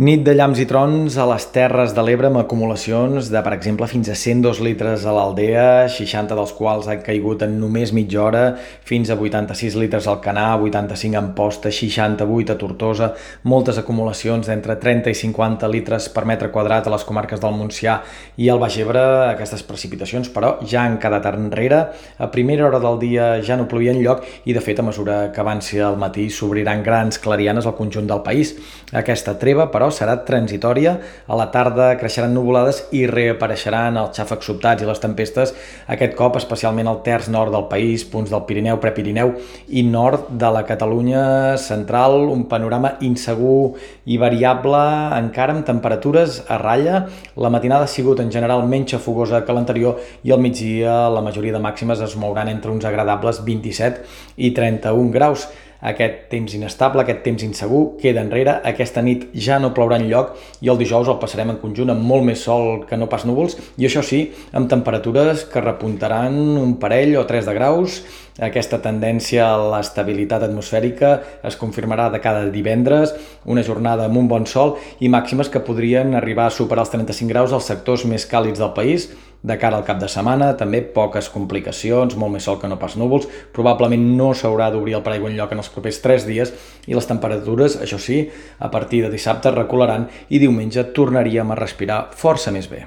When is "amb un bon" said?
74.08-74.46